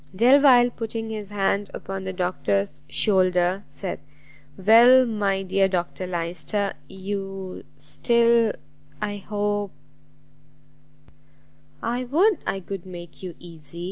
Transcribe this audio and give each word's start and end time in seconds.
Delvile, 0.15 0.71
putting 0.71 1.11
his 1.11 1.29
hand 1.29 1.69
upon 1.75 2.05
the 2.05 2.11
Doctor's 2.11 2.81
shoulder, 2.89 3.63
said, 3.67 3.99
"Well, 4.57 5.05
my 5.05 5.43
dear 5.43 5.67
Dr 5.67 6.07
Lyster, 6.07 6.73
you, 6.87 7.63
still, 7.77 8.53
I 8.99 9.17
hope" 9.17 9.71
"I 11.83 12.05
would 12.05 12.39
I 12.47 12.61
could 12.61 12.83
make 12.83 13.21
you 13.21 13.35
easy!" 13.37 13.79